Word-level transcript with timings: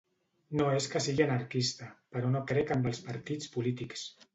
No 0.61 0.69
és 0.77 0.87
que 0.93 1.01
sigui 1.07 1.25
anarquista, 1.27 1.91
però 2.17 2.35
no 2.39 2.45
crec 2.53 2.77
amb 2.79 2.95
els 2.95 3.07
partits 3.11 3.59
polítics. 3.59 4.13